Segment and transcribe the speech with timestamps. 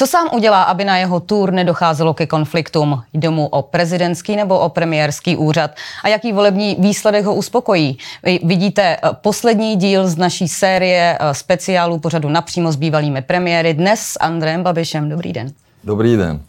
[0.00, 3.02] Co sám udělá, aby na jeho tour nedocházelo ke konfliktům?
[3.12, 5.70] Jde mu o prezidentský nebo o premiérský úřad?
[6.04, 7.98] A jaký volební výsledek ho uspokojí?
[8.22, 13.74] Vy vidíte eh, poslední díl z naší série eh, speciálů pořadu napřímo s bývalými premiéry.
[13.74, 15.08] Dnes s Andrem Babišem.
[15.08, 15.52] Dobrý den.
[15.84, 16.40] Dobrý den.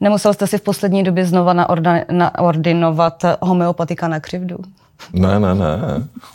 [0.00, 1.52] Nemusel jste si v poslední době znova
[2.10, 4.56] naordinovat homeopatika na křivdu?
[5.12, 5.78] Ne, ne, ne,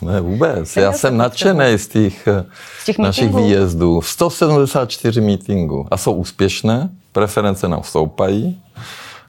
[0.02, 0.76] ne vůbec.
[0.76, 2.28] Já jsem nadšený z těch,
[2.80, 3.46] z těch našich meetingů.
[3.46, 4.02] výjezdů.
[4.02, 8.60] 174 meetingů a jsou úspěšné, preference nám stoupají.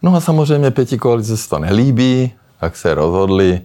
[0.01, 3.61] No a samozřejmě pěti koalice se to nelíbí, tak se rozhodli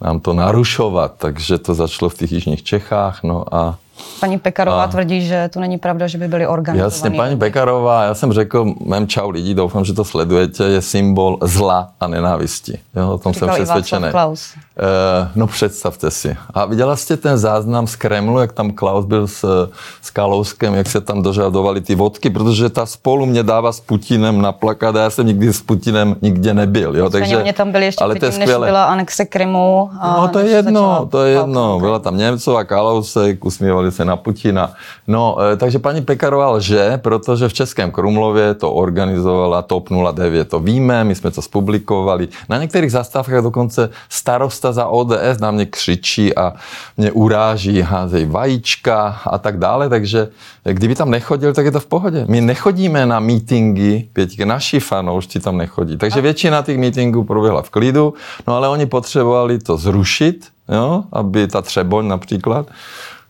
[0.00, 3.78] nám to narušovat, takže to začalo v těch jižních Čechách, no a
[4.20, 4.88] Paní Pekarová a...
[4.88, 6.94] tvrdí, že to není pravda, že by byly organizované.
[6.94, 11.38] Jasně, paní Pekarová, já jsem řekl, mém čau lidi, doufám, že to sledujete, je symbol
[11.42, 12.78] zla a nenávisti.
[12.96, 14.10] Jo, o tom Říkal jsem přesvědčený.
[14.10, 14.54] Klaus.
[14.78, 16.36] Uh, no představte si.
[16.54, 19.70] A viděla jste ten záznam z Kremlu, jak tam Klaus byl s,
[20.02, 24.42] s Kalouskem, jak se tam dožadovali ty vodky, protože ta spolu mě dává s Putinem
[24.42, 26.96] na a já jsem nikdy s Putinem nikde nebyl.
[26.96, 29.90] Jo, takže, mě tam byli ještě ale předtím, než byla anexe Krymu.
[30.00, 31.78] A no to je jedno, to je jedno.
[31.80, 34.72] Byla tam Němcová, Kalousek, usmívali se na Putina.
[35.06, 40.48] No, e, takže paní Pekarová lže, protože v Českém Krumlově to organizovala TOP 09.
[40.48, 42.28] To víme, my jsme to spublikovali.
[42.48, 46.52] Na některých zastávkách dokonce starosta za ODS na mě křičí a
[46.96, 50.28] mě uráží, házejí vajíčka a tak dále, takže
[50.64, 52.24] kdyby tam nechodil, tak je to v pohodě.
[52.28, 55.96] My nechodíme na meetingy, pětky, naši fanoušci tam nechodí.
[55.96, 58.14] Takže většina těch meetingů proběhla v klidu,
[58.46, 62.66] no ale oni potřebovali to zrušit, jo, aby ta Třeboň například,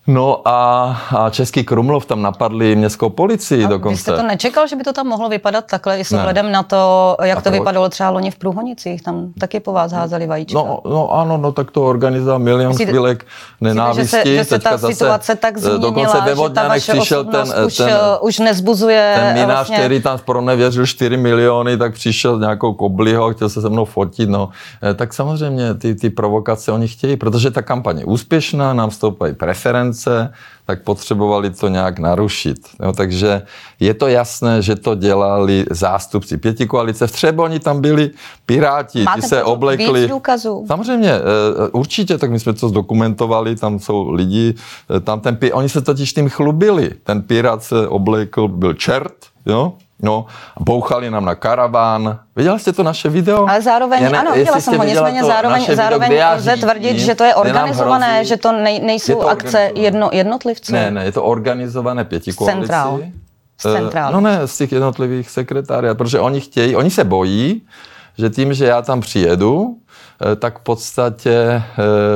[0.09, 3.97] No a, a Český Krumlov tam napadli městskou policii a dokonce.
[3.97, 6.62] Vy jste to nečekal, že by to tam mohlo vypadat takhle i s ohledem na
[6.62, 10.59] to, jak a to vypadalo třeba loni v Průhonicích, tam taky po vás házeli vajíčka.
[10.59, 13.27] No, no ano, no tak to organizoval milion Myslíte, chvílek
[13.61, 14.17] nenávisti.
[14.17, 16.93] Že se, že se ta zase, situace tak eh, změnila, dokonce ve že ta vaše
[16.93, 19.77] přišel ten, už, ten, už nezbuzuje Ten minář, vlastně...
[19.77, 24.28] který tam pronevěřil 4 miliony, tak přišel s nějakou kobliho, chtěl se se mnou fotit,
[24.28, 24.48] no.
[24.83, 29.34] Eh, tak samozřejmě ty, ty provokace oni chtějí, protože ta kampaně je úspěšná, nám stoupají
[29.34, 30.32] preference, konkurence,
[30.66, 32.59] tak potřebovali to nějak narušit.
[32.82, 33.42] Jo, takže
[33.81, 37.06] je to jasné, že to dělali zástupci pěti koalice.
[37.06, 38.10] V Třeboni tam byli
[38.47, 40.00] piráti, Máte ti se oblekli.
[40.00, 40.64] Víc důkazů?
[40.66, 44.54] Samozřejmě, eh, určitě, tak my jsme to zdokumentovali, tam jsou lidi,
[44.97, 46.91] eh, tam ten, oni se totiž tím chlubili.
[47.04, 49.16] Ten pirát se oblekl, byl čert,
[49.47, 49.72] jo,
[50.03, 50.26] No,
[50.60, 52.19] bouchali nám na karaván.
[52.36, 53.48] Viděli jste to naše video?
[53.48, 57.34] Ale zároveň, ne, ano, viděla jsem ho, nicméně zároveň, zároveň lze tvrdit, že to je
[57.34, 60.72] organizované, hrozí, že to nej, nejsou to akce jedno, jednotlivců.
[60.72, 62.32] Ne, ne, je to organizované pěti.
[62.32, 63.00] Centrál.
[63.59, 64.12] Centrál.
[64.12, 67.62] No ne, z těch jednotlivých sekretáriát, protože oni chtějí, oni se bojí,
[68.19, 69.76] že tím, že já tam přijedu,
[70.32, 71.62] eh, tak v podstatě eh,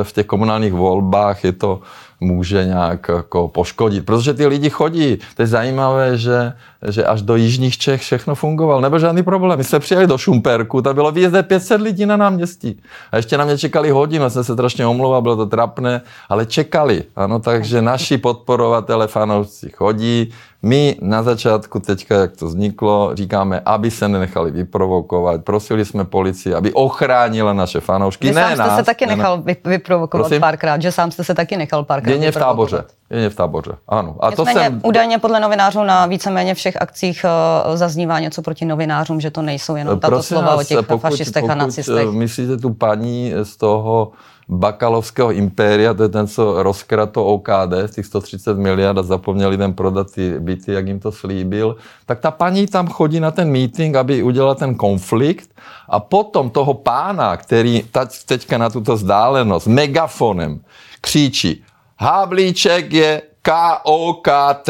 [0.03, 1.81] v těch komunálních volbách je to
[2.23, 4.05] může nějak jako poškodit.
[4.05, 5.17] Protože ty lidi chodí.
[5.35, 6.53] To je zajímavé, že,
[6.89, 8.81] že až do jižních Čech všechno fungovalo.
[8.81, 9.57] Nebyl žádný problém.
[9.57, 12.81] My jsme přijeli do Šumperku, tam bylo výjezde 500 lidí na náměstí.
[13.11, 17.03] A ještě na mě čekali hodinu, jsem se strašně omlouval, bylo to trapné, ale čekali.
[17.15, 20.31] Ano, takže naši podporovatele, fanoušci chodí,
[20.63, 25.43] my na začátku teďka, jak to vzniklo, říkáme, aby se nenechali vyprovokovat.
[25.43, 28.27] Prosili jsme policii, aby ochránila naše fanoušky.
[28.27, 30.41] Vy ne sám jste nás, se taky ne, nechal vyprovokovat Prosím?
[30.41, 32.83] párkrát, že sám jste se taky nechal párkrát Děně v táboře.
[33.09, 34.15] Děně v táboře, ano.
[34.19, 34.81] A to jsem...
[34.83, 37.25] Údajně podle novinářů na víceméně všech akcích
[37.65, 40.77] uh, zaznívá něco proti novinářům, že to nejsou jenom tato Prosím slova nás, o těch
[40.77, 42.09] pokud, fašistech pokud, a nacistech.
[42.09, 44.11] myslíte tu paní z toho
[44.49, 49.73] bakalovského impéria, to je ten, co rozkrato OKD z těch 130 miliard a zapomněl lidem
[49.73, 53.95] prodat ty byty, jak jim to slíbil, tak ta paní tam chodí na ten meeting,
[53.95, 55.49] aby udělala ten konflikt
[55.89, 57.83] a potom toho pána, který
[58.25, 60.59] teďka na tuto vzdálenost megafonem
[61.01, 61.63] křičí,
[61.99, 64.69] Havlíček je KOKT,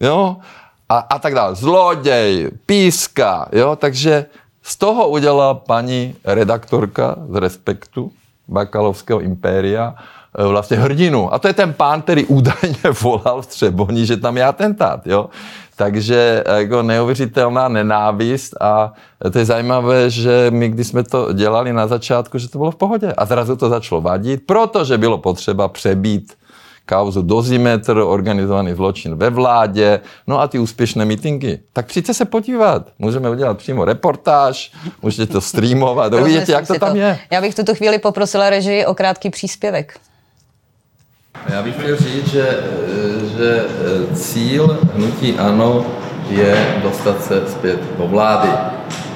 [0.00, 0.36] jo,
[0.88, 4.26] a, a tak dále, zloděj, píska, jo, takže
[4.62, 8.12] z toho udělala paní redaktorka z Respektu,
[8.48, 9.94] Bakalovského impéria
[10.38, 11.34] e, vlastně hrdinu.
[11.34, 15.06] A to je ten pán, který údajně volal v Třeboni, že tam je atentát.
[15.06, 15.28] Jo?
[15.76, 18.92] Takže jako neuvěřitelná nenávist a
[19.32, 22.76] to je zajímavé, že my, když jsme to dělali na začátku, že to bylo v
[22.76, 23.12] pohodě.
[23.12, 26.34] A zrazu to začalo vadit, protože bylo potřeba přebít
[26.88, 31.60] kauzu dozimetr, organizovaný zločin ve vládě, no a ty úspěšné mítinky.
[31.72, 32.88] Tak přijďte se podívat.
[32.98, 36.96] Můžeme udělat přímo reportáž, můžete to streamovat, uvidíte, jak to tam to.
[36.96, 37.18] je.
[37.30, 39.98] Já bych v tuto chvíli poprosila režii o krátký příspěvek.
[41.48, 42.58] Já bych chtěl říct, že,
[43.36, 43.64] že
[44.14, 45.86] cíl hnutí ANO
[46.30, 48.48] je dostat se zpět do vlády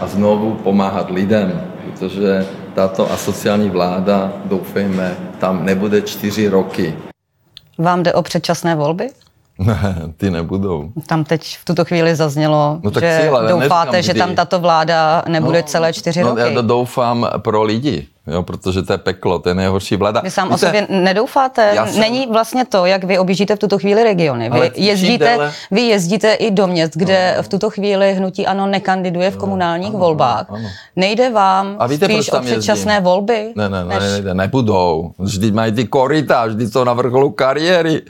[0.00, 6.94] a znovu pomáhat lidem, protože tato asociální vláda, doufejme, tam nebude čtyři roky.
[7.82, 9.10] Vám jde o předčasné volby?
[9.58, 10.88] Ne, ty nebudou.
[11.06, 14.18] Tam teď v tuto chvíli zaznělo, No tak že cíle, doufáte, neříkám že kdy.
[14.20, 16.40] tam tato vláda nebude celé čtyři no, roky.
[16.54, 20.20] Já doufám pro lidi, jo, protože to je peklo, to je nejhorší vláda.
[20.20, 21.74] Vy sám o Víte, sobě nedoufáte?
[21.86, 24.50] jsem- Není vlastně to, jak vy objíždíte v tuto chvíli regiony.
[24.50, 29.30] Vy jezdíte, déle- vy jezdíte i do měst, kde v tuto chvíli hnutí ANO nekandiduje
[29.30, 30.46] v komunálních ano, volbách.
[30.48, 30.68] ano, ano.
[30.96, 33.04] Nejde vám A víte, spíš o předčasné jezdím?
[33.04, 33.52] volby?
[33.56, 35.12] Ne, ne, ne, než- ne, ne, nebudou.
[35.18, 38.02] Vždyť mají ty koryta, vždyť jsou na vrcholu kariéry.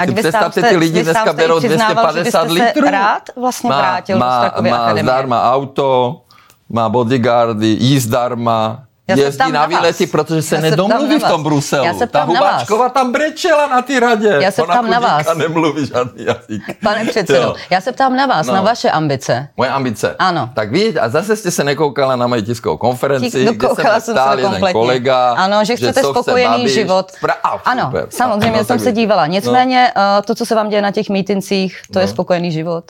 [0.00, 2.90] Ať Si představte, jste- ty lidi dneska berou přiznával, že 250 byste se litrů.
[2.90, 5.02] rád vlastně vrátil do má, Strakovy má akademie.
[5.02, 6.20] zdarma auto,
[6.68, 11.18] má bodyguardy, jí zdarma, Já se jezdí ptám na výlety, protože se Já se nedomluví
[11.18, 11.42] v tom.
[11.42, 11.84] Bruselu.
[11.84, 12.52] Já se Ta ptám na vás.
[12.52, 14.38] Hubáčková tam brečela na ty radě.
[14.40, 15.26] Já se Ona ptám na vás.
[15.36, 16.62] nemluví žádný jazyk.
[16.82, 17.54] Pane předsedo, Jo.
[17.70, 18.54] já se ptám na vás, No.
[18.54, 19.48] na vaše ambice.
[19.56, 20.16] Moje ambice.
[20.18, 20.50] Ano.
[20.54, 24.14] Tak víte, a zase jste se nekoukala na moji tiskovou konferenci, Tí- kde se jsem
[24.14, 24.72] ptal se jeden kompletně.
[24.72, 26.72] kolega, Ano, že chcete chce spokojený Babiš.
[26.72, 27.12] život.
[27.20, 27.32] Pra,
[27.64, 28.06] Ano, super.
[28.10, 29.26] samozřejmě No, jsem se dívala.
[29.26, 32.84] Nicméně eh, to, co se vám děje na těch mítincích, to je spokojený život.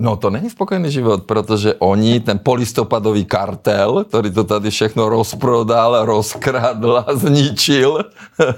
[0.00, 6.04] No to není spokojený život, protože oni, ten polistopadový kartel, který to tady všechno rozprodal,
[6.04, 8.04] rozkradl a zničil,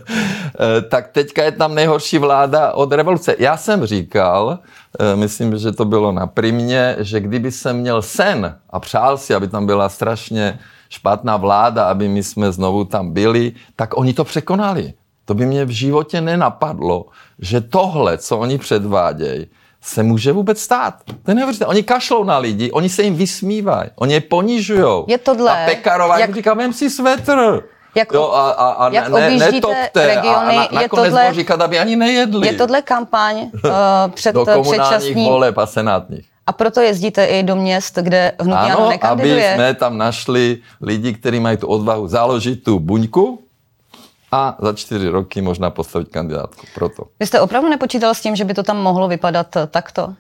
[0.89, 3.37] tak teďka je tam nejhorší vláda od revoluce.
[3.39, 4.59] Já jsem říkal,
[4.99, 9.35] eh, myslím, že to bylo na primě, že kdyby jsem měl sen a přál si,
[9.35, 10.59] aby tam byla strašně
[10.89, 14.93] špatná vláda, aby my jsme znovu tam byli, tak oni to překonali.
[15.25, 17.07] To by mě v životě nenapadlo,
[17.39, 19.47] že tohle, co oni předvádějí,
[19.83, 20.95] se může vůbec stát.
[21.23, 21.71] To je neuvěřitelné.
[21.71, 25.05] Oni kašlou na lidi, oni se jim vysmívají, oni je ponižují.
[25.07, 27.63] Je tohle, A Pekarová jak říká, vem si svetr.
[27.95, 30.07] Jak- jo, a, a, a jak ne, objíždíte netopte.
[30.07, 32.47] regiony, a, a na, je tohle- říkat, aby ani nejedli.
[32.47, 33.51] Je tohle kampaň uh,
[34.15, 35.25] před do komunálních předčasním...
[35.29, 36.27] voleb a senátních.
[36.47, 39.53] A proto jezdíte i do měst, kde hnutí ANO Ano, aby nekandiduje.
[39.55, 43.43] jsme tam našli lidi, kteří mají tu odvahu založit tu buňku
[44.33, 46.67] a za čtyři roky možná postavit kandidátku.
[46.75, 47.03] Proto.
[47.21, 50.15] Vy jste opravdu nepočítal s tím, že by to tam mohlo vypadat eh, takto?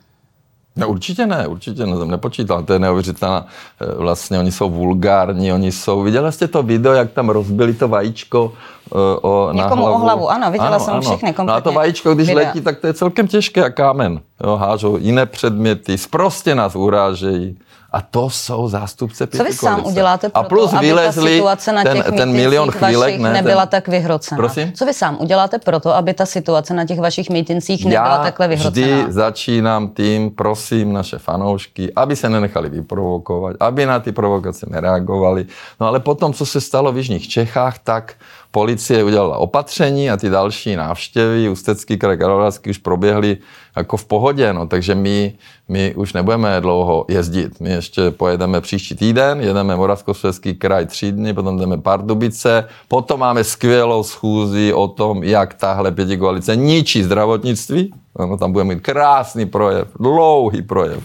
[0.76, 3.46] Ne, určitě ne, určitě ne, jsem nepočítal, to je neuvěřitelná,
[3.80, 7.88] eh, vlastně oni jsou vulgární, oni jsou, viděli jste to video, jak tam rozbili to
[7.88, 8.52] vajíčko
[8.86, 10.04] eh, o, na Někomu o hlavu?
[10.04, 12.46] hlavu, ano, viděla jsem všechny No a to kompletně vajíčko, když videa.
[12.46, 14.20] letí, tak to je celkem těžké a kámen.
[14.44, 17.58] Jo, hážou jiné předměty, sprostě nás urážejí.
[17.92, 21.36] A to jsou zástupce Co vy sám uděláte pro A plus to, aby vylezli ta
[21.36, 24.36] situace na ten, těch ten milion mítincích chvílek, vašich ne, nebyla ten, tak vyhrocená?
[24.36, 24.72] Prosím?
[24.72, 28.22] Co vy sám uděláte pro to, aby ta situace na těch vašich mítincích nebyla Já
[28.22, 28.86] takhle vyhrocená?
[28.86, 35.46] vždy začínám tím, prosím naše fanoušky, aby se nenechali vyprovokovat, aby na ty provokace nereagovali.
[35.80, 38.14] No ale potom, co se stalo v Jižních Čechách, tak
[38.50, 43.36] policie udělala opatření a ty další návštěvy, Ústecký kraj, Karlovarský už proběhly
[43.76, 45.32] jako v pohodě, no, takže my,
[45.68, 47.60] my už nebudeme dlouho jezdit.
[47.60, 53.44] My ještě pojedeme příští týden, jedeme Moravskoslezský kraj tři dny, potom jdeme Pardubice, potom máme
[53.44, 57.94] skvělou schůzi o tom, jak tahle pětikoalice ničí zdravotnictví.
[58.16, 61.02] Ano, tam budeme mít krásný projev, dlouhý projev.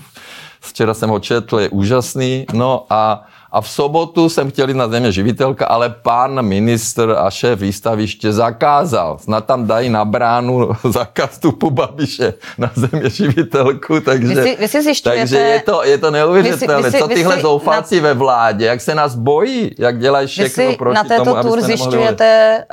[0.59, 2.45] Včera jsem ho četl, je úžasný.
[2.53, 7.29] No a, a v sobotu jsem chtěl jít na země živitelka, ale pan ministr a
[7.31, 9.17] šéf výstaviště zakázal.
[9.19, 14.67] Snad tam dají na bránu zákaz vstupu Babiše na země živitelku, takže, Vy si- vy
[14.67, 16.75] si zjišťujete- takže je to, je to neuvěřitelné.
[16.75, 19.71] Vy si- vy si- Co vy tyhle si zoufalci ve vládě, jak se nás bojí,
[19.79, 22.63] jak dělají Vy všechno si proti na této tomu, tour zjišťujete,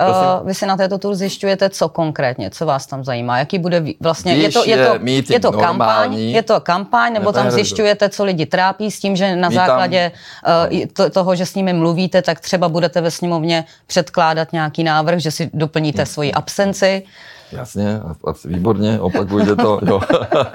[0.40, 3.84] uh, vy si na této tour zjišťujete, co konkrétně, co vás tam zajímá, jaký bude
[4.00, 7.30] vlastně, Když je to, je je to, meeting je to kampaň, je to kampaň, nebo
[7.30, 10.12] Ne, tam zjišťujete, co lidi trápí s tím, že na tam- základě
[10.66, 15.18] uh, to, toho, že s nimi mluvíte, tak třeba budete ve sněmovně předkládat nějaký návrh,
[15.18, 17.02] že si doplníte svoji absenci.
[17.52, 19.80] Jasně, a, a výborně, opakujte to.
[19.86, 20.00] Jo.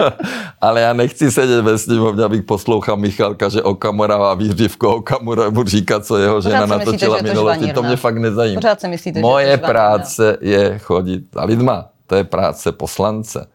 [0.61, 5.63] Ale já nechci sedět ve sněmovně, abych poslouchal Michalka, že Okamura a výřivko Okamura mu
[5.63, 7.59] říká, co jeho žena myslíte, natočila že to minulosti.
[7.59, 7.87] To žvanírna?
[7.87, 8.61] mě fakt nezajímá.
[8.61, 11.85] Pořád si myslíte, že je to Moje práce je chodit za lidma.
[12.07, 13.47] To je práce poslance.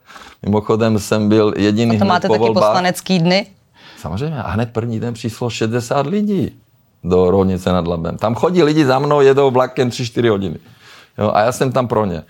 [0.43, 2.65] Mimochodem jsem byl jediný A to máte po taky volbách.
[2.65, 3.47] poslanecký dny.
[4.03, 4.43] Samozřejmě.
[4.43, 6.57] A hned první den přišlo 60 lidí
[7.05, 8.17] do Rovnice nad Labem.
[8.17, 10.59] Tam chodí lidi za mnou, jedou vlakem 3-4 hodiny.
[11.19, 12.23] Jo, a já jsem tam pro ně.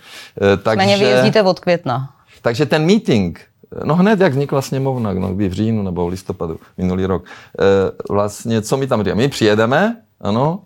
[0.53, 2.09] E, takže, Méně vy jezdíte od května.
[2.41, 3.41] takže ten meeting,
[3.83, 8.13] no hned jak vznikla sněmovna, no, kdy v říjnu nebo v listopadu minulý rok, e,
[8.13, 9.21] vlastně, co my tam říkáme?
[9.21, 10.59] My přijedeme, ano,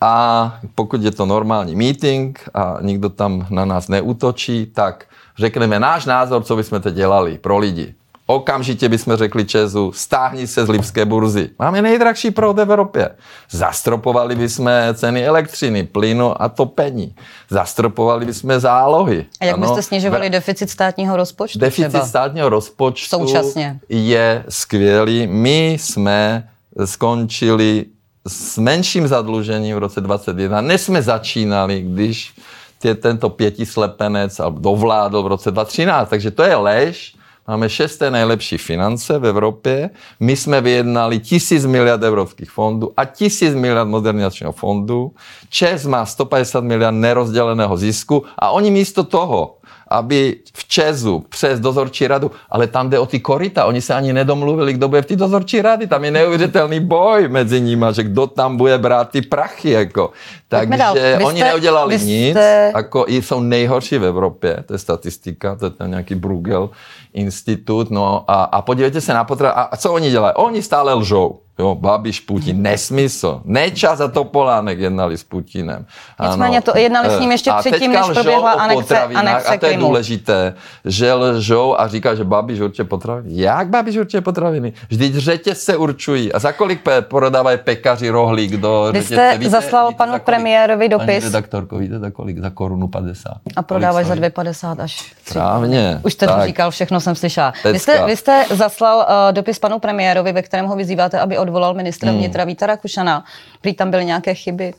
[0.00, 5.04] a pokud je to normální meeting a nikdo tam na nás neútočí, tak
[5.38, 7.94] řekneme náš názor, co bychom teď dělali pro lidi.
[8.30, 11.50] Okamžitě bychom řekli Česu, stáhni se z Lipské burzy.
[11.58, 13.08] Máme nejdražší proud v Evropě.
[13.50, 17.14] Zastropovali bychom ceny elektřiny, plynu a topení.
[17.50, 19.26] Zastropovali bychom zálohy.
[19.40, 19.66] A jak Ano.
[19.66, 22.06] byste snižovali deficit státního rozpočtu Deficit třeba?
[22.06, 23.80] státního rozpočtu Současně.
[23.88, 25.26] je skvělý.
[25.26, 26.48] My jsme
[26.84, 27.84] skončili
[28.28, 32.34] s menším zadlužením v roce 2021, než jsme začínali, když
[32.78, 36.08] tě, tento pětislepenec dovládl v roce 2013.
[36.08, 37.14] Takže to je lež
[37.48, 39.90] máme šesté nejlepší finance v Evropě,
[40.20, 45.12] my jsme vyjednali tisíc miliard evropských fondů a tisíc miliard modernizačního fondu,
[45.50, 49.57] Čes má 150 miliard nerozděleného zisku a oni místo toho,
[49.90, 54.12] aby v Česu přes dozorčí radu, ale tam jde o ty korita, oni se ani
[54.12, 58.26] nedomluvili, kdo bude v té dozorčí rady, tam je neuvěřitelný boj mezi nimi, že kdo
[58.26, 60.10] tam bude brát ty prachy, jako.
[60.48, 62.06] Takže oni jste, neudělali jste...
[62.06, 62.36] nic,
[62.76, 66.70] jako jsou nejhorší v Evropě, to je statistika, to je ten nějaký Bruegel
[67.12, 70.34] institut, no a, a podívejte se na potra, a co oni dělají?
[70.36, 71.40] Oni stále lžou.
[71.58, 73.40] Jo, Babiš, Putin, nesmysl.
[73.44, 75.86] Nečas a Topolánek jednali s Putinem.
[76.22, 80.54] Nicméně to jednali s ním ještě předtím, než proběhla anexe, anexe A to je důležité,
[80.84, 83.42] že lžou a říká, že Babiš určitě potraviny.
[83.42, 84.72] Jak Babiš určitě potraviny?
[84.88, 86.32] Vždyť řetězce určují.
[86.32, 90.22] A za kolik pe- prodávají pekaři rohlík do Vy jste víte, zaslal víte, panu kolik,
[90.22, 91.06] premiérovi dopis.
[91.06, 92.38] Pani redaktorko, víte za kolik?
[92.38, 93.32] Za korunu 50.
[93.56, 95.32] A prodávají za 2,50 až 3.
[95.32, 96.00] Právně.
[96.04, 97.52] Už jste to říkal, všechno jsem slyšela.
[97.72, 101.74] Vy jste, vy jste zaslal uh, dopis panu premiérovi, ve kterém ho vyzýváte, aby odvolal
[101.74, 102.18] ministra hmm.
[102.18, 103.24] vnitra Víta Rakušana.
[103.60, 104.74] Prý tam byly nějaké chyby.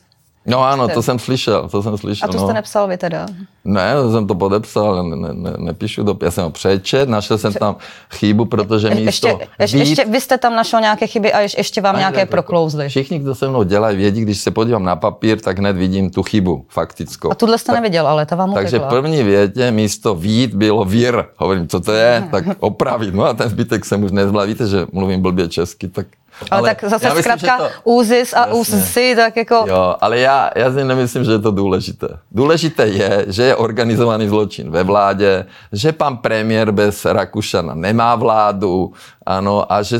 [0.46, 2.28] No ano, to jsem slyšel, to jsem slyšel.
[2.28, 2.52] A to jste no.
[2.52, 3.26] nepsal vy teda?
[3.64, 7.52] Ne, jsem to podepsal, ne, ne, ne, nepíšu do, já jsem ho přečet, našel jsem
[7.52, 7.76] tam
[8.10, 9.88] chybu, protože je, místo ještě, ještě, víc...
[9.88, 12.88] ještě, vy jste tam našel nějaké chyby a ještě, ještě vám nějaké jako proklouzly.
[12.88, 16.22] Všichni, kdo se mnou dělají, vědí, když se podívám na papír, tak hned vidím tu
[16.22, 17.30] chybu faktickou.
[17.30, 18.88] A tuhle jste tak, neviděl, ale ta vám Takže utekla.
[18.88, 21.24] první větě místo vít bylo vír.
[21.36, 23.14] Hovorím, co to je, tak opravit.
[23.14, 24.48] No a ten zbytek jsem už nezvládl.
[24.48, 26.06] Víte, že mluvím blbě česky, tak
[26.50, 29.64] ale, ale tak zase myslím, zkrátka to, úzis a úzisy, tak jako...
[29.68, 32.08] Jo, ale já, já si nemyslím, že je to důležité.
[32.32, 38.92] Důležité je, že je organizovaný zločin ve vládě, že pan premiér bez Rakušana nemá vládu,
[39.38, 39.98] ano, a že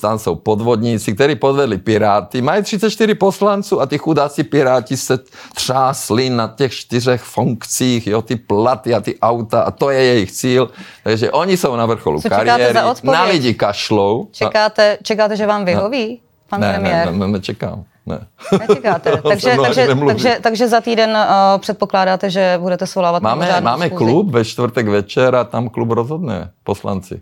[0.00, 2.42] tam jsou podvodníci, kteří podvedli Piráty.
[2.42, 5.18] Mají 34 poslanců a ty chudáci Piráti se
[5.54, 10.32] třásli na těch čtyřech funkcích, jo, ty platy a ty auta a to je jejich
[10.32, 10.70] cíl.
[11.04, 14.28] Takže oni jsou na vrcholu Co kariéry, na lidi kašlou.
[14.32, 17.06] Čekáte, čekáte, že vám vyhoví, pan ne, premiér?
[17.06, 17.84] Ne, ne, ne, nečekám.
[18.06, 18.26] Ne.
[18.60, 19.22] Nečekáte.
[19.28, 24.44] takže, takže, takže, takže za týden uh, předpokládáte, že budete svolávat Máme, máme klub ve
[24.44, 27.20] čtvrtek večer a tam klub rozhodne poslanci.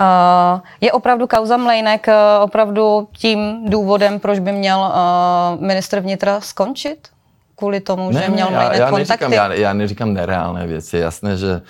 [0.00, 6.40] Uh, je opravdu kauza Mlejnek uh, opravdu tím důvodem, proč by měl uh, ministr vnitra
[6.40, 7.08] skončit?
[7.56, 9.24] Kvůli tomu, ne, že měl Mlejnek já, já kontakty?
[9.24, 10.96] Neříkám, já, já neříkám nereálné věci.
[10.96, 11.62] Je jasné, že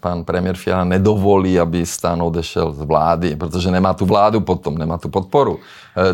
[0.00, 4.98] pan premiér Fiala nedovolí, aby stan odešel z vlády, protože nemá tu vládu potom, nemá
[4.98, 5.58] tu podporu.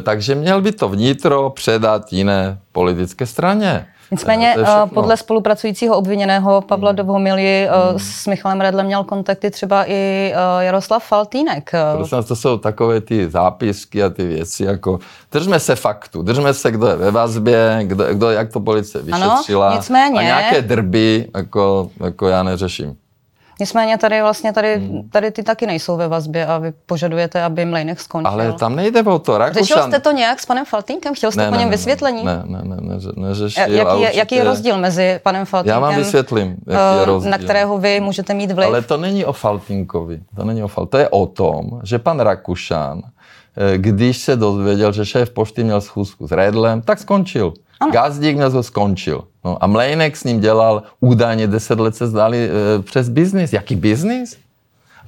[0.03, 3.87] Takže měl by to vnitro předat jiné politické straně.
[4.11, 6.97] Nicméně eh, podle spolupracujícího obviněného Pavla hmm.
[6.97, 7.99] Dovhomilji eh, hmm.
[7.99, 11.71] s Michalem Redlem měl kontakty třeba i eh, Jaroslav Faltýnek.
[11.97, 14.99] Prosím, to jsou takové ty zápisky a ty věci, jako
[15.33, 19.67] držme se faktu, držme se, kdo je ve vazbě, kdo, kdo jak to policie vyšetřila.
[19.67, 20.19] Ano, nicméně...
[20.19, 22.97] A nějaké drby, jako, jako já neřeším.
[23.61, 25.09] Nicméně tady vlastně tady, hmm.
[25.11, 28.33] tady ty taky nejsou ve vazbě a vy požadujete, aby Mlejnek skončil.
[28.33, 29.39] Ale tam nejde o to.
[29.39, 29.65] Rakušan...
[29.65, 31.15] Řešil jste to nějak s panem Faltínkem?
[31.15, 32.25] Chtěl jste ne, po něm ne, vysvětlení?
[32.25, 33.63] Ne, ne, ne, ne, neřešil.
[33.63, 34.19] Jaký, je, určitě...
[34.19, 35.75] jaký je rozdíl mezi panem Faltínkem?
[35.75, 37.31] Já vám vysvětlím, jaký je eh, rozdíl.
[37.31, 38.69] Na kterého vy můžete mít vliv.
[38.69, 40.21] Ale to není o Faltínkovi.
[40.37, 40.91] To není o Faltínkovi.
[40.91, 43.03] To je o tom, že pan Rakušan,
[43.57, 47.53] eh, když se dozvěděl, že šéf pošty měl schůzku s Redlem, tak skončil.
[47.81, 47.93] Ano.
[47.93, 49.25] Gazdík měl to skončil.
[49.45, 53.53] No a Mlejnek s ním dělal údajně 10 let se zdali e, přes biznis.
[53.53, 54.39] Jaký biznis?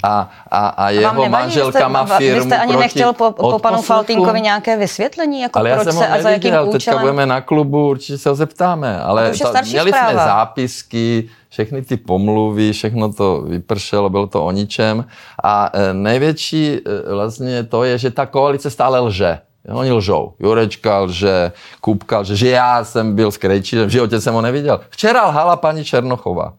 [0.04, 3.58] A, a, a jeho nevadí, manželka jste, má firmu Vy jste ani nechtěl po, po
[3.58, 6.72] panu Faltínkovi nějaké vysvětlení, jako ale proč já jsem se a za jakým účelem?
[6.72, 9.00] Teďka budeme na klubu, určitě se ho zeptáme.
[9.00, 10.10] Ale to, měli zpráva.
[10.10, 15.04] jsme zápisky, všechny ty pomluvy, všechno to vypršelo, bylo to o ničem.
[15.44, 19.38] A e, největší e, vlastně to je, že ta koalice stále lže.
[19.68, 20.34] Oni lžou.
[20.40, 24.80] Jurečka lže, Kupka lže, že já jsem byl s Krejčířem, v životě jsem ho neviděl.
[24.90, 26.52] Včera lhala paní Černochová,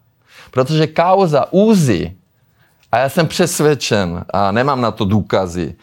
[0.52, 2.16] protože kauza Úzy,
[2.92, 5.76] a já jsem přesvědčen, a nemám na to důkazy,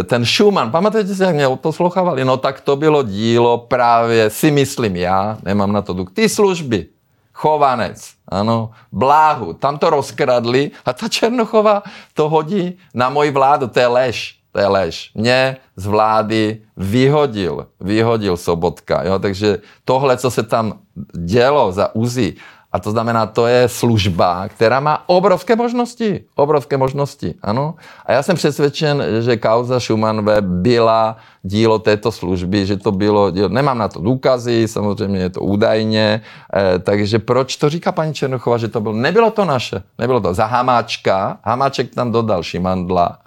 [0.00, 2.24] e, ten Schumann, pamatujete si, jak mě poslouchávali?
[2.24, 6.14] No tak to bylo dílo právě, si myslím já, nemám na to důkazy.
[6.14, 6.86] Ty služby,
[7.32, 11.82] Chovanec, ano, Bláhu, tam to rozkradli a ta Černochová
[12.14, 14.37] to hodí na moji vládu, to je lež.
[14.58, 15.10] To je lež.
[15.14, 19.06] Mě z vlády vyhodil, vyhodil Sobotka.
[19.06, 19.18] Jo?
[19.18, 20.82] Takže tohle, co se tam
[21.14, 22.34] dělo za UZI,
[22.72, 26.24] a to znamená, to je služba, která má obrovské možnosti.
[26.34, 27.74] Obrovské možnosti, ano.
[28.06, 33.48] A já jsem přesvědčen, že kauza Schumannové byla dílo této služby, že to bylo dílo,
[33.48, 36.20] nemám na to důkazy, samozřejmě je to údajně,
[36.54, 40.34] eh, takže proč to říká paní Černochová, že to bylo, nebylo to naše, nebylo to
[40.34, 43.18] za Hamáčka, Hamáček tam dodal Šimandla,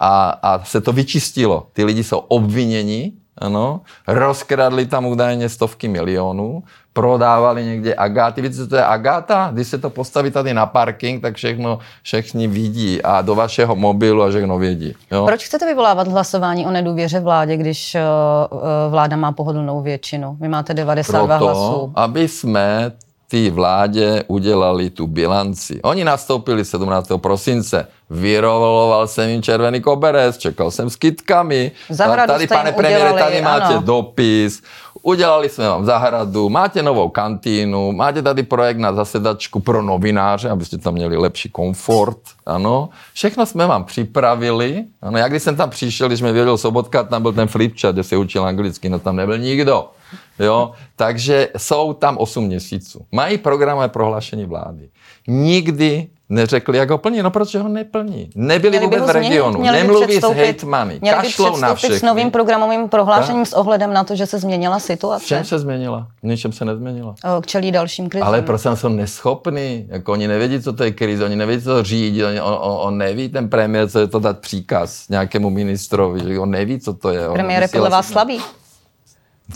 [0.00, 1.66] a, a se to vyčistilo.
[1.72, 6.62] Ty lidi jsou obviněni, ano, rozkradli tam údajně stovky milionů,
[6.92, 8.42] prodávali někde agáty.
[8.42, 9.50] Víte, co to je agáta?
[9.52, 14.22] Když se to postaví tady na parking, tak všechno všichni vidí a do vašeho mobilu
[14.22, 14.94] a všechno vědí.
[15.10, 15.26] Jo?
[15.26, 20.36] Proč chcete vyvolávat hlasování o nedůvěře vládě, když uh, vláda má pohodlnou většinu?
[20.40, 21.92] Vy máte 92 Proto, hlasů.
[21.94, 22.92] aby jsme
[23.28, 25.82] ty vládě udělali tu bilanci.
[25.82, 27.08] Oni nastoupili 17.
[27.16, 27.86] prosince.
[28.10, 31.72] Vyroloval jsem jim červený koberec, čekal jsem s kytkami.
[31.90, 33.82] Zahradu tady, pane premiére, tady máte ano.
[33.82, 34.62] dopis.
[35.02, 40.78] Udělali jsme vám zahradu, máte novou kantýnu, máte tady projekt na zasedačku pro novináře, abyste
[40.78, 42.88] tam měli lepší komfort, ano.
[43.12, 45.18] Všechno jsme vám připravili, ano.
[45.18, 48.16] Já když jsem tam přišel, když mi věděl Sobotka, tam byl ten flipchat, kde se
[48.16, 49.88] učil anglicky, no tam nebyl nikdo.
[50.38, 53.06] Jo, takže jsou tam 8 měsíců.
[53.12, 54.88] Mají programové prohlášení vlády.
[55.28, 58.30] Nikdy neřekli, jak ho plní, no protože ho neplní.
[58.34, 61.98] Nebyli Měli vůbec v regionu, měli nemluví s hejtmany, Měli by kašlou na všechny.
[61.98, 65.24] s novým programovým prohlášením s ohledem na to, že se změnila V situace.
[65.26, 66.06] čem se změnila?
[66.22, 67.14] V ničem se nezměnila.
[67.36, 68.26] O, K čelí dalším krizím.
[68.26, 71.82] Ale prosím, jsou neschopní, jako oni nevědí, co to je krize, oni nevědí, co to
[71.82, 76.38] řídí, on, on, on, neví, ten premiér, co je to dát příkaz nějakému ministrovi, že
[76.38, 77.28] on neví, co to je.
[77.32, 78.40] Premiér je podle vás slabý.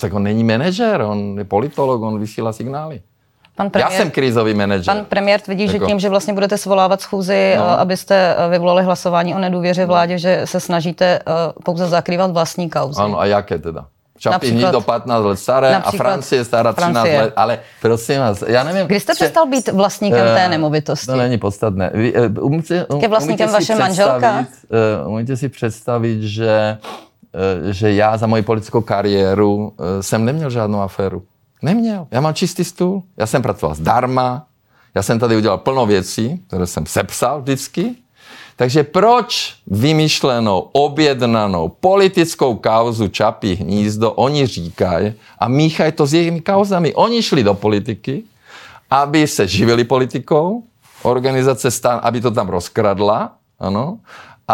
[0.01, 3.01] Tak on není manažer, on je politolog, on vysílá signály.
[3.57, 4.95] Pan Já premiér, jsem krizový manažer.
[4.95, 7.63] pan premiér tvrdí, že Jako- tím, že vlastně budete svolávat schůzi, No.
[7.65, 7.81] no.
[7.81, 11.23] abyste eh, vyvolali hlasování o nedůvěře vládě, že se snažíte eh,
[11.65, 13.01] pouze zakrývat vlastní kauzy.
[13.03, 13.85] Ano, a jaké teda?
[14.19, 17.21] Čapí hnízdo 15 let staré a Francie je stará 13 Francie.
[17.23, 18.87] let, ale prosím vás, já nevím.
[18.87, 21.07] Kdy jste že- přestal být vlastníkem Eh, té nemovitosti?
[21.07, 21.91] To není podstatné.
[21.95, 24.15] Vy, eh, umíte, um, Je vlastníkem vaše manželka?
[24.19, 24.49] představit,
[25.05, 26.79] eh, Umíte si představit, že, eh,
[27.71, 31.23] že já za moji politickou kariéru eh, jsem neměl žádnou aféru.
[31.63, 32.07] Neměl.
[32.11, 33.03] Já mám čistý stůl.
[33.17, 34.47] Já jsem pracoval zdarma.
[34.95, 37.95] Já jsem tady udělal plno věcí, které jsem sepsal vždycky.
[38.57, 46.41] Takže proč vymyšlenou, objednanou politickou kauzu Čapí hnízdo oni říkají a míchají to s jejimi
[46.41, 46.95] kauzami.
[46.95, 48.23] Oni šli do politiky,
[48.91, 50.63] aby se živili politikou,
[51.03, 53.99] organizace stan, aby to tam rozkradla, ano.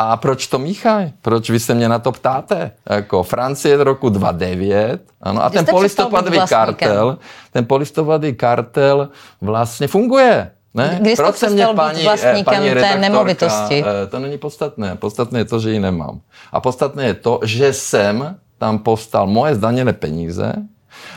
[0.00, 1.12] A proč to míchají?
[1.22, 2.70] Proč vy se mě na to ptáte?
[2.90, 5.44] Jako Francie z roku 2009, ano.
[5.44, 7.18] A ten polistopadový kartel,
[7.52, 9.08] ten polistopadový kartel
[9.40, 10.50] vlastně funguje.
[10.74, 10.98] Ne?
[11.00, 13.84] Kdy jste Proč se mě být paní, eh, vlastníkem paní té redaktorka, nemovitosti?
[14.04, 14.96] eh, To není podstatné.
[14.96, 16.20] Podstatné je to, že ji nemám.
[16.52, 20.52] A podstatné je to, že jsem tam postal moje zdaněné peníze.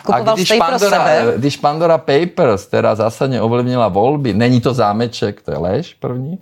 [0.06, 1.34] Kupoval ji pro Pandora, sebe?
[1.38, 6.40] když Pandora Papers, která zásadně ovlivnila volby, není to zámeček, to je lež první,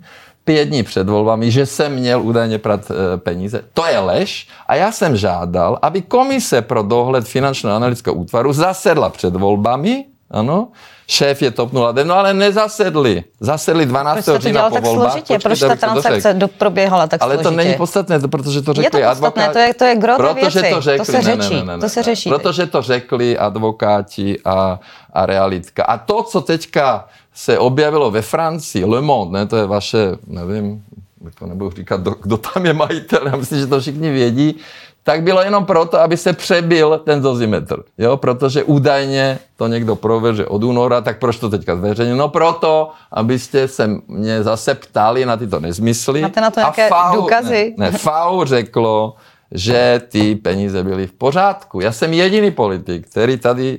[0.50, 3.62] pět dní před volbami, že jsem měl údajně prat e, peníze.
[3.74, 9.08] To je lež a já jsem žádal, aby komise pro dohled finančního analytického útvaru zasedla
[9.08, 10.68] před volbami, ano,
[11.10, 13.24] šéf je TOP 09, no ale nezasedli.
[13.40, 14.24] Zasedli 12.
[14.24, 15.10] Proč října po tak volbách.
[15.12, 15.34] složitě?
[15.34, 17.50] Počkejte, Proč ta transakce do, proběhala tak Ale složitě?
[17.50, 19.52] to není podstatné, to protože to řekli Je to podstatné, advokáti.
[19.52, 20.74] to je- to je gro Protože věci.
[20.74, 22.28] to řekli, To se ne, ne, řečí, ne, ne, ne, to se řeší.
[22.30, 24.80] Protože to řekli advokáti a,
[25.12, 25.84] a realitka.
[25.84, 30.82] A to, co teďka se objevilo ve Francii, Le Monde, ne, to je vaše, nevím,
[31.38, 34.56] to nebudu říkat, kdo, kdo tam je majitel, já myslím, že to všichni vědí,
[35.02, 37.82] tak bylo jenom proto, aby se přebil ten dozimetr.
[37.98, 38.16] Jo?
[38.16, 42.16] Protože údajně to někdo proveře od února, tak proč to teďka zveřejnil?
[42.16, 46.20] No proto, abyste se mě zase ptali na tyto nezmysly.
[46.20, 47.74] Máte na to A nějaké FAU důkazy?
[47.76, 49.14] Ne, ne, FAU řeklo,
[49.52, 51.80] že ty peníze byly v pořádku.
[51.80, 53.78] Já jsem jediný politik, který tady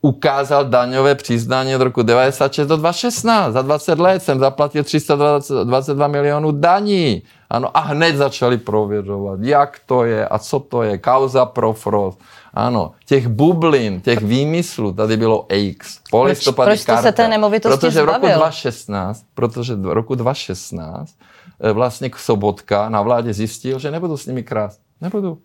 [0.00, 3.52] ukázal daňové přiznání od roku 96 do 2016.
[3.52, 7.22] Za 20 let jsem zaplatil 322 milionů daní.
[7.54, 10.98] Ano, a hned začali prověřovat, jak to je a co to je.
[10.98, 12.18] Kauza Profrost.
[12.54, 15.98] Ano, těch bublin, těch výmyslů tady bylo X.
[16.10, 18.36] Polistopadý proč jste se té nemovitosti Protože v roku zbavil?
[18.38, 21.14] 2016, protože v roku 2016
[21.60, 24.80] eh, vlastně Sobotka na vládě zjistil, že nebudu s nimi krást.
[25.00, 25.38] Nebudu.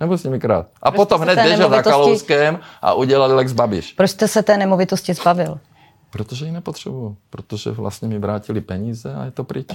[0.00, 0.66] Nebudu s nimi krát.
[0.82, 3.92] A Proč potom hned běžel za nemovitosti- Kalouskem a udělali Lex Babiš.
[3.92, 5.58] Proč jste se té nemovitosti zbavil?
[6.10, 7.16] Protože ji nepotřebuju.
[7.30, 9.66] Protože vlastně mi vrátili peníze a je to pryč.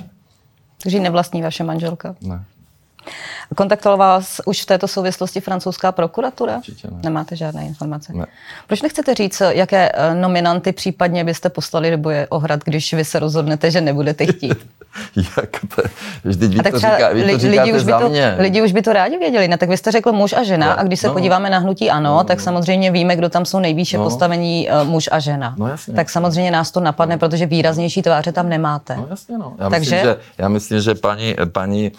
[0.84, 2.16] Takže ji nevlastní vaše manželka.
[2.22, 2.46] Ne.
[3.56, 6.58] Kontaktovala vás už v této souvislosti francouzská prokuratura?
[6.58, 6.98] Určitě ne.
[7.04, 8.14] Nemáte žádné informace.
[8.14, 8.26] Ne.
[8.68, 13.06] Proč nechcete říct, jaké eh, nominanty případně byste poslali do boje o hrad, když vy
[13.06, 14.68] se rozhodnete, že nebudete chtít?
[15.16, 15.82] Jak to,
[16.24, 18.36] vždyť vy to, říká, vy to říkáte lidi, už by to, mě.
[18.40, 19.48] lidi už by to rádi věděli.
[19.48, 21.14] Ne, tak vy jste řekl muž a žena No, a když se no.
[21.14, 22.44] podíváme na hnutí ano, No, tak no.
[22.44, 24.04] samozřejmě víme, kdo tam jsou nejvýše No.
[24.04, 25.56] postavení uh, muž a žena.
[25.58, 25.94] No, jasně.
[25.94, 28.96] Tak samozřejmě nás to napadne, protože výraznější tváře tam nemáte.
[28.96, 29.54] No jasně, no.
[29.60, 31.92] Já, Takže- myslím, že, já myslím, že paní, paní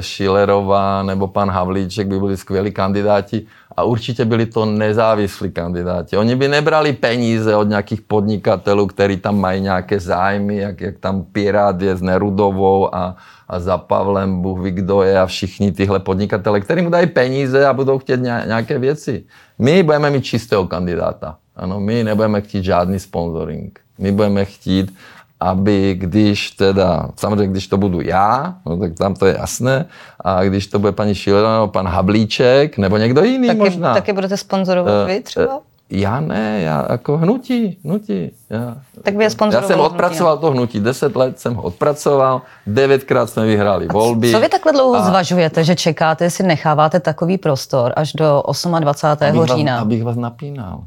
[0.00, 6.16] Šilerová nebo pan Havlíček by byli skvělí kandidáti a určitě byli to nezávislí kandidáti.
[6.16, 11.24] Oni by nebrali peníze od nějakých podnikatelů, kteří tam mají nějaké zájmy, jak, jak tam
[11.32, 13.16] Pirát je s Nerudovou a,
[13.48, 17.66] a za Pavlem Bůh ví, kdo je a všichni tyhle podnikatele, kterým mu dají peníze
[17.66, 19.24] a budou chtět nějaké věci.
[19.58, 21.36] My budeme mít čistého kandidáta.
[21.56, 23.80] Ano, my nebudeme chtít žádný sponsoring.
[23.98, 24.94] My budeme chtít,
[25.40, 29.86] aby když teda, samozřejmě když to budu já, no tak tam to je jasné,
[30.20, 33.94] a když to bude paní Šilerová nebo pan Hablíček, nebo někdo jiný taky, možná.
[33.94, 35.56] Taky budete sponzorovat uh, vy třeba?
[35.56, 38.30] Uh, já ne, já jako hnutí, hnutí.
[38.50, 40.46] Já, tak by je Já jsem odpracoval hnutí.
[40.46, 44.32] to hnutí, deset let jsem ho odpracoval, devětkrát jsme vyhráli a volby.
[44.32, 45.02] Co vy takhle dlouho a...
[45.02, 48.42] zvažujete, že čekáte, jestli necháváte takový prostor až do
[48.80, 49.38] 28.
[49.38, 49.74] Abych října?
[49.74, 50.84] Vás, abych vás napínal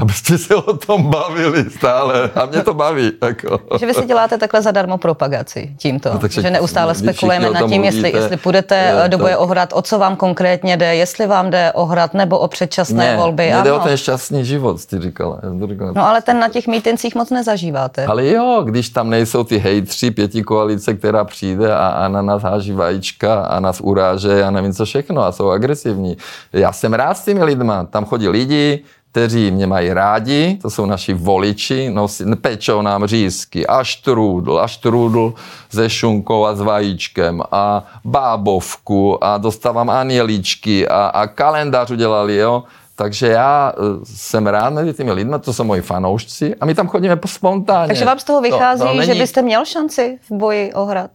[0.00, 2.30] abyste se o tom bavili stále.
[2.34, 3.12] A mě to baví.
[3.24, 3.60] Jako.
[3.78, 6.12] Že vy si děláte takhle zadarmo propagaci tímto.
[6.12, 9.40] No, takže že neustále spekulujeme nad tím, jestli, jestli půjdete je, do boje to...
[9.40, 13.16] ohrad, o co vám konkrétně jde, jestli vám jde o hrad nebo o předčasné ne,
[13.16, 13.46] volby.
[13.46, 15.40] Mě jde o ten šťastný život, ty říkala.
[15.68, 15.92] říkala.
[15.94, 18.06] No ale ten na těch mítincích moc nezažíváte.
[18.06, 22.42] Ale jo, když tam nejsou ty hejtři, pěti koalice, která přijde a, a na nás
[22.42, 26.16] háží vajíčka a nás uráže a nevím co všechno a jsou agresivní.
[26.52, 27.84] Já jsem rád s těmi lidma.
[27.84, 33.66] Tam chodí lidi, kteří mě mají rádi, to jsou naši voliči, nosí, pečou nám řízky
[33.66, 35.34] a štrůdl, a štrůdl
[35.70, 42.64] se šunkou a s vajíčkem a bábovku a dostávám anieličky a, a kalendář udělali, jo.
[42.96, 46.88] Takže já e, jsem rád mezi těmi lidmi, to jsou moji fanoušci a my tam
[46.88, 47.86] chodíme po spontánně.
[47.86, 49.06] Takže vám z toho vychází, to, to není...
[49.06, 51.10] že byste měl šanci v boji o hrad?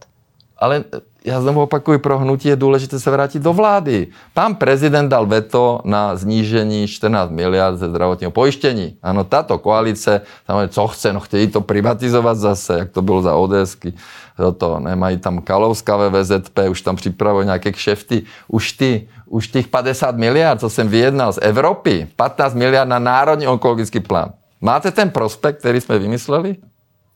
[0.58, 0.84] Ale
[1.26, 4.06] já znovu opakuju, pro hnutí je důležité se vrátit do vlády.
[4.34, 8.96] Pan prezident dal veto na znížení 14 miliard ze zdravotního pojištění.
[9.02, 13.34] Ano, tato koalice, tam co chce, no chtějí to privatizovat zase, jak to bylo za
[13.34, 13.92] ODSky.
[14.58, 18.22] To, nemají tam Kalovská ve VZP, už tam připravují nějaké kšefty.
[18.48, 23.46] Už ty, už těch 50 miliard, co jsem vyjednal z Evropy, 15 miliard na národní
[23.46, 24.30] onkologický plán.
[24.60, 26.56] Máte ten prospekt, který jsme vymysleli?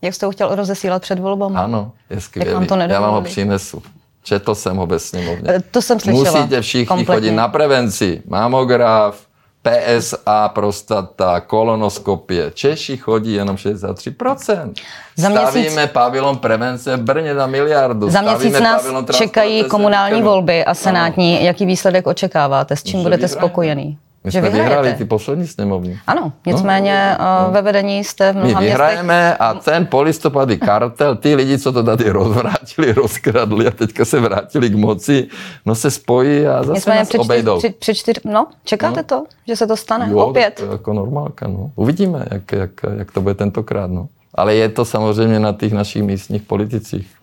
[0.02, 1.56] Jak jste ho chtěl rozesílat před volbou?
[1.56, 2.52] Ano, je skvělý.
[2.52, 3.82] vám to Já vám ho přinesu.
[4.30, 5.50] Četl jsem ho ve sněmovně.
[5.50, 6.40] Eh, to jsem slyšela.
[6.40, 7.14] Musíte všichni kompletně.
[7.14, 8.22] chodit na prevenci.
[8.28, 9.20] Mamograf,
[9.62, 12.50] PSA, prostata, kolonoskopie.
[12.54, 14.72] Češi chodí jenom 63%.
[15.16, 18.10] Za měsíc, Stavíme pavilon prevence v Brně za miliardu.
[18.10, 18.86] Za měsíc nás
[19.18, 21.36] čekají komunální volby a senátní.
[21.36, 21.46] Ano.
[21.46, 22.76] Jaký výsledek očekáváte?
[22.76, 23.98] S čím Může budete spokojený?
[24.24, 24.68] My že jsme vyhrajete.
[24.68, 26.00] vyhráli ty poslední sněmovny.
[26.06, 27.52] Ano, nicméně no, no.
[27.52, 29.40] ve vedení jste v mnoha My vyhrajeme městech...
[29.40, 34.70] a ten polistopady kartel, ty lidi, co to tady rozvrátili, rozkradli a teďka se vrátili
[34.70, 35.28] k moci,
[35.66, 37.58] no se spojí a zase nicméně nás při obejdou.
[37.58, 39.04] Při, při čtyř, no, čekáte no.
[39.04, 40.54] to, že se to stane jo, opět?
[40.54, 41.70] To jako normálka, no.
[41.74, 44.08] Uvidíme, jak, jak, jak to bude tentokrát, no.
[44.34, 47.14] Ale je to samozřejmě na těch našich místních politicích.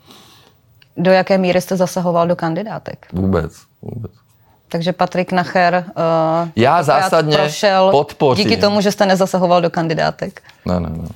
[0.98, 3.08] Do jaké míry jste zasahoval do kandidátek?
[3.14, 4.12] Vůbec, vůbec.
[4.70, 8.48] Takže Patrik Nacher uh, já zásadně prošel podpořím.
[8.48, 10.42] díky tomu, že jste nezasahoval do kandidátek.
[10.66, 11.08] Ne, ne, ne.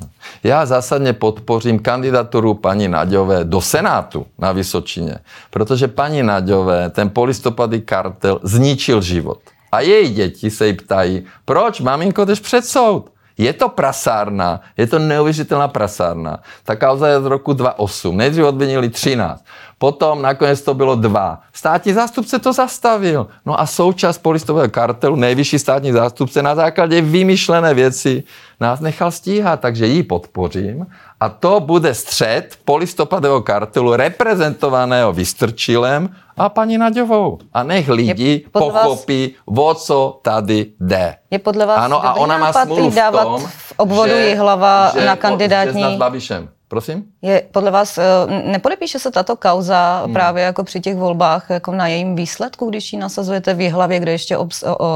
[0.44, 5.16] Já zásadně podpořím kandidaturu paní Naďové do Senátu na Vysočině,
[5.50, 9.40] protože paní Naďové ten polistopadý kartel zničil život.
[9.72, 13.11] A její děti se jí ptají, proč maminko jdeš před soud?
[13.42, 16.40] Je to prasárna, je to neuvěřitelná prasárna.
[16.64, 18.18] Ta kauza je z roku 2008.
[18.18, 19.46] Nejdřív odvinili 13.
[19.78, 21.42] Potom nakonec to bylo dva.
[21.54, 23.28] Státní zástupce to zastavil.
[23.46, 28.24] No a součást polistového kartelu, nejvyšší státní zástupce na základě vymyšlené věci
[28.60, 30.86] nás nechal stíhat, takže ji podpořím.
[31.22, 37.40] A to bude střed polistopadového kartelu reprezentovaného Vystrčilem a paní Naďovou.
[37.54, 39.58] A nech lidi pochopí, vás...
[39.58, 41.16] o co tady jde.
[41.32, 45.06] Je podle vás ano, a ona má smůlu v tom, v obvodu že, Jihlava že,
[45.06, 45.84] na kandidátní...
[45.84, 46.50] Že s Babišem.
[46.72, 47.04] Prosím?
[47.22, 48.04] Je podle vás, eh,
[48.46, 50.14] nepodepíše se tato kauza hmm.
[50.14, 54.12] právě jako při těch volbách jako na jejím výsledku, když ji nasazujete v hlavě, kde
[54.12, 54.50] ještě ob,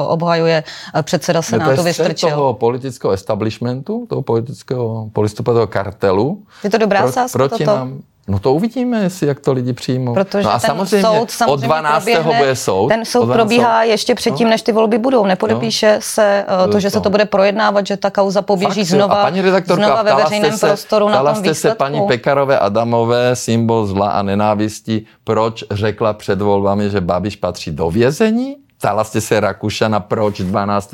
[0.08, 0.64] obhajuje
[0.96, 2.30] eh, předseda Senátu Vystrčil?
[2.30, 6.44] toho politického establishmentu, toho politického polistopadového kartelu.
[6.64, 7.78] Je to dobrá sázka proti toto?
[7.78, 10.14] Nám, No to uvidíme, jestli jak to lidi přijmou.
[10.14, 11.94] Protože no a ten samozřejmě, soud samozřejmě od 12.
[11.94, 12.88] Proběhne, bude soud.
[12.88, 13.90] Ten soud probíhá soud.
[13.90, 14.52] ještě předtím, no.
[14.52, 15.26] než ty volby budou.
[15.26, 16.02] Nepodepíše no.
[16.02, 19.24] se uh, to, že se to bude projednávat, že ta kauza poběží Fakt, znova, a
[19.24, 21.56] paní redaktorka, znova ve veřejném se, prostoru na tom výsledku.
[21.56, 27.72] se paní Pekarové Adamové, symbol zla a nenávisti, proč řekla před volbami, že Babiš patří
[27.72, 28.56] do vězení?
[28.78, 30.94] Ptala jste se Rakušana, proč 12.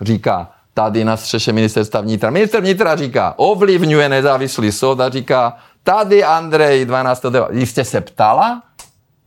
[0.00, 2.30] říká, tady na střeše ministerstva vnitra.
[2.30, 7.24] Minister vnitra říká, ovlivňuje nezávislý soud a říká, Tady Andrej 12.
[7.50, 8.62] Vy jste se ptala?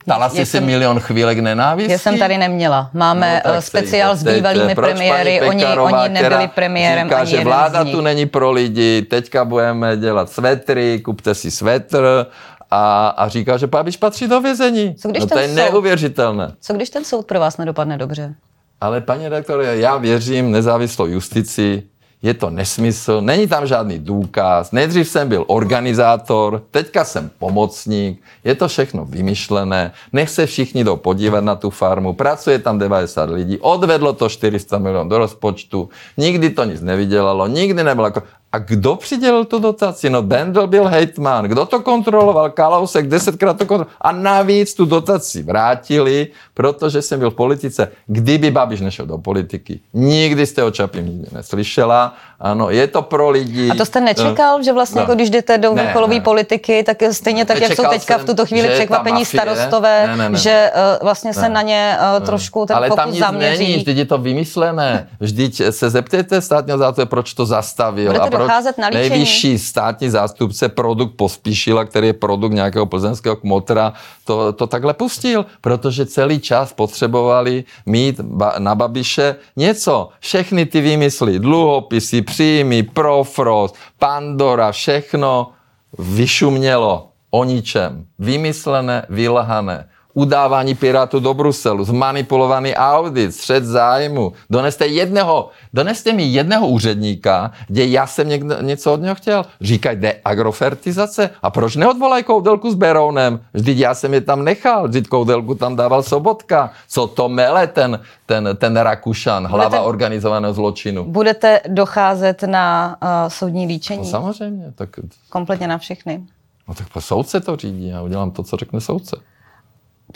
[0.06, 1.92] Ptala jste se milion chvílek nenávisti?
[1.92, 2.90] Já jsem tady neměla.
[2.94, 8.02] Máme no, speciál s bývalými premiéry, oni, oni nebyli premiérem říká, ani že vláda tu
[8.02, 12.26] není pro lidi, teďka budeme dělat svetry, kupte si svetr
[12.72, 14.96] a, a říká, že Babiš patří do vězení.
[14.96, 16.52] Co když no, ten to je soud- neuvěřitelné.
[16.62, 18.36] Co když ten soud pro vás nedopadne dobře?
[18.82, 21.84] Ale paní redaktore, já věřím nezávislou justici,
[22.26, 24.72] je to nesmysl, není tam žádný důkaz.
[24.72, 30.96] Nejdřív jsem byl organizátor, teďka jsem pomocník, je to všechno vymyšlené, nech se všichni jdou
[30.96, 36.50] podívat na tu farmu, pracuje tam 90 lidí, odvedlo to 400 milionů do rozpočtu, nikdy
[36.50, 38.24] to nic nevydělalo, nikdy nebylo jako...
[38.56, 40.10] A kdo přidělil tu dotaci?
[40.10, 41.46] No Bendel byl hejtman.
[41.46, 42.50] Kdo to kontroloval?
[42.50, 43.96] Kalousek desetkrát to kontroloval.
[44.02, 47.92] A navíc tu dotaci vrátili, protože jsem byl v politice.
[48.08, 52.14] Kdyby Babiš nešel do politiky, nikdy jste o Čapím neslyšela.
[52.40, 53.70] Ano, je to pro lidi.
[53.72, 55.02] A to jste nečekal, že vlastně no.
[55.02, 56.22] jako když jdete do Ne, vrcholové ne.
[56.22, 60.08] politiky, tak stejně tak, jak jsou Nečekal teďka v jsem, tuto chvíli překvapení mafie- starostové,
[60.08, 60.38] Ne, ne, ne.
[60.38, 61.50] že uh, vlastně se Ne.
[61.50, 63.64] na ně uh, trošku ten Ale tam nic zaměří.
[63.64, 65.08] není, vždyť je to vymyslené.
[65.20, 68.08] Vždyť se zeptejte státního zástupce, proč to zastavil.
[68.12, 69.10] Budete a proč docházet na líčení?
[69.10, 75.46] nejvyšší státní zástupce produkt Pospíšila, který je produkt nějakého plzeňského kmotra, to, to takhle pustil,
[75.62, 78.22] protože celý čas potřebovali mít
[78.58, 80.10] na Babiše něco.
[80.20, 85.52] Všechny ty výmysly, dluhopisy, příjmy, Profrost, Pandora, všechno
[86.00, 88.06] vyšumělo o ničem.
[88.20, 89.90] Vymyslené, vylhané.
[90.18, 94.34] Udávání Pirátů do Bruselu, zmanipulovaný audit, střed zájmu.
[94.50, 99.46] Doneste jedného, doneste mi jedného úředníka, kde já jsem někde, něco od něho chtěl.
[99.62, 101.30] Říkají, jde agrofertizace.
[101.44, 103.40] A proč neodvolají Koudelku s Berounem?
[103.54, 106.72] Vždyť já jsem je tam nechal, vždyť Koudelku tam dával Sobotka.
[106.90, 111.04] Co to mele ten, ten, ten Rakušan, hlava Budete- organizovaného zločinu?
[111.06, 114.00] Budete docházet na uh, soudní líčení?
[114.00, 114.90] No samozřejmě, tak,
[115.30, 116.24] Kompletně na všechny.
[116.68, 119.16] no tak soudce to řídí, já udělám to, co řekne soudce.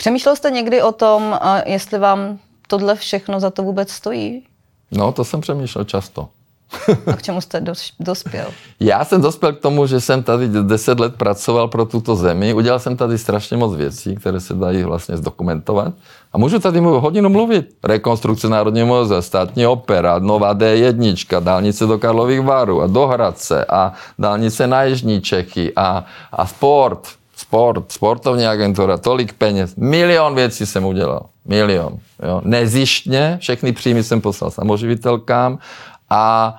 [0.00, 4.42] Přemýšlel jste někdy o tom, uh, jestli vám tohle všechno za to vůbec stojí?
[4.90, 6.28] No, to jsem přemýšlel často.
[7.06, 8.46] A k čemu jste dos- dospěl?
[8.80, 12.54] Já jsem dospěl k tomu, že jsem tady 10 let pracoval pro tuto zemi.
[12.54, 15.92] Udělal jsem tady strašně moc věcí, které se dají vlastně zdokumentovat.
[16.32, 17.76] A můžu tady mluvit, hodinu mluvit.
[17.84, 23.92] Rekonstrukce Národního muzea, státní opera, nová D1, dálnice do Karlových Varů a do Hradce a
[24.18, 29.76] dálnice na Jižní Čechy a, a sport, sport, sportovní agentura, tolik peněz.
[29.76, 31.26] Milion věcí jsem udělal.
[31.44, 31.98] Milion.
[32.22, 32.40] Jo.
[32.44, 35.58] Nezištně, všechny příjmy jsem poslal samoživitelkám
[36.10, 36.54] a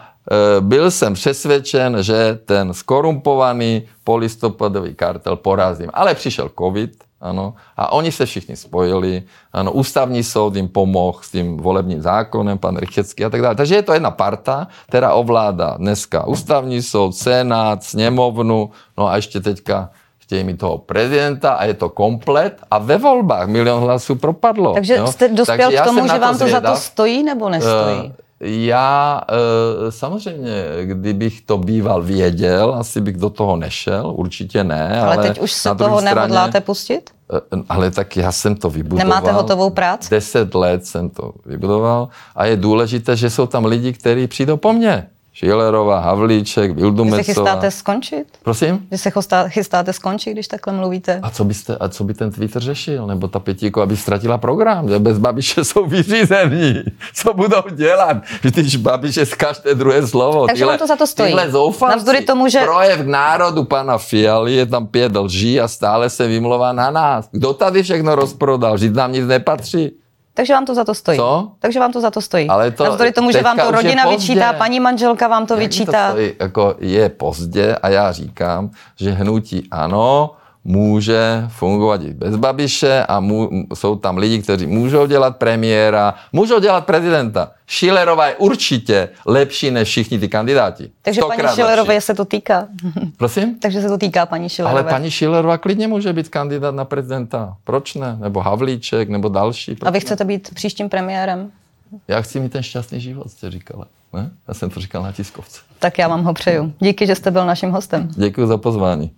[0.57, 5.89] e, byl jsem přesvědčen, že ten skorumpovaný polistopadový kartel porazím.
[5.93, 6.91] Ale přišel covid,
[7.21, 12.57] ano, a oni se všichni spojili, ano, ústavní soud jim pomohl s tím volebním zákonem,
[12.57, 13.55] pan Rychecký a tak dále.
[13.55, 19.39] Takže je to jedna parta, která ovládá dneska ústavní soud, senát, sněmovnu, no a ještě
[19.39, 19.89] teďka
[20.31, 24.73] chtějí mít toho prezidenta a je to komplet a ve volbách milion hlasů propadlo.
[24.73, 25.07] Takže jo.
[25.07, 26.79] jste dospěl Takže k tomu, že vám to za to zvědav.
[26.79, 28.13] stojí nebo nestojí?
[28.41, 35.01] Eh, Já eh, samozřejmě, kdybych to býval věděl, asi bych do toho nešel, určitě ne.
[35.01, 37.09] ale, Ale teď už se toho straně- nehodláte pustit?
[37.33, 39.07] Eh, Ale tak já jsem to vybudoval.
[39.07, 40.09] Nemáte hotovou práci?
[40.09, 44.73] Deset let jsem to vybudoval a je důležité, že jsou tam lidi, kteří přijdou po
[44.73, 45.07] mně.
[45.45, 47.23] Šilerová, Havlíček, Vy se Vildumecová.
[47.23, 48.25] chystáte skončit?
[48.43, 48.87] Prosím?
[48.91, 51.19] Vy se chystá- chystáte skončit, když takhle mluvíte?
[51.23, 53.07] A co, byste, a co by ten Twitter řešil?
[53.07, 54.89] Nebo ta pětíko, aby ztratila program?
[54.89, 56.83] Že bez Babiše jsou vyřízení.
[57.13, 58.17] Co budou dělat?
[58.41, 60.47] Když Babiš je z každé druhé slovo.
[60.47, 61.27] Takže vám to za to stojí.
[61.29, 62.21] Tyhle zoufalci.
[62.21, 66.91] Tomu, že- Projev národu pana Fialy je tam pět lží a stále se vymlouvá na
[66.91, 67.29] nás.
[67.31, 68.77] Kdo tady všechno rozprodal?
[68.77, 69.91] Žít nám nic nepatří.
[70.33, 71.17] Takže vám to za to stojí.
[71.17, 71.51] Co?
[71.59, 72.49] Takže vám to za to stojí.
[72.49, 76.07] Ale to Navzdory tomu, že vám to rodina vyčítá, paní manželka vám to Jak vyčítá.
[76.07, 80.31] To stojí, jako je pozdě a já říkám, že hnutí ano,
[80.63, 86.59] může fungovat i bez Babiše a mu, jsou tam lidi, kteří můžou dělat premiéra, můžou
[86.59, 87.51] dělat prezidenta.
[87.67, 90.91] Schillerová je určitě lepší než všichni ty kandidáti.
[91.01, 92.01] Takže paní lepší.
[92.01, 92.67] se to týká.
[93.17, 93.55] Prosím?
[93.61, 94.81] Takže se to týká paní Schillerové.
[94.81, 97.55] Ale paní Schillerová klidně může být kandidát na prezidenta.
[97.63, 98.17] Proč ne?
[98.19, 99.75] Nebo Havlíček, nebo další.
[99.75, 99.99] Proč A vy ne?
[99.99, 101.51] chcete být příštím premiérem?
[102.07, 103.87] Já chci mít ten šťastný život, jste říkala.
[104.13, 104.31] Ne?
[104.47, 105.61] Já jsem to říkal na tiskovce.
[105.79, 106.73] Tak já vám ho přeju.
[106.79, 108.09] Díky, že jste byl naším hostem.
[108.15, 109.11] Děkuji za pozvání.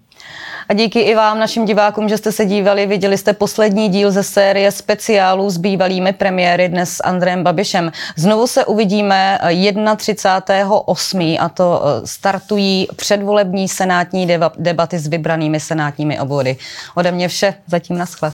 [0.69, 2.85] A díky i vám, našim divákům, že jste se dívali.
[2.85, 7.91] Viděli jste poslední díl ze série speciálů s bývalými premiéry dnes s Andrejem Babišem.
[8.15, 11.37] Znovu se uvidíme 31.8.
[11.39, 16.57] a to eh, startují předvolební senátní deba- debaty s vybranými senátními obvody.
[16.95, 18.31] Ode mě vše, zatím naschle.